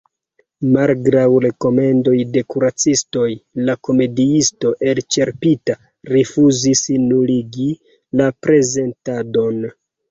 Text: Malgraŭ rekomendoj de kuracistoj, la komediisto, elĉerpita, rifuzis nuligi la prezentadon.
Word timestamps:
Malgraŭ 0.75 1.25
rekomendoj 1.45 2.13
de 2.37 2.43
kuracistoj, 2.53 3.27
la 3.69 3.77
komediisto, 3.89 4.73
elĉerpita, 4.93 5.79
rifuzis 6.17 6.87
nuligi 7.09 7.73
la 8.23 8.35
prezentadon. 8.47 9.67